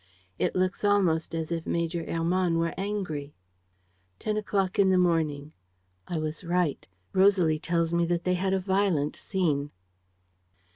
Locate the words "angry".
2.75-3.35